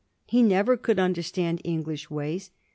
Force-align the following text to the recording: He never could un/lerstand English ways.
He 0.25 0.41
never 0.41 0.77
could 0.77 0.97
un/lerstand 0.97 1.61
English 1.63 2.09
ways. 2.09 2.49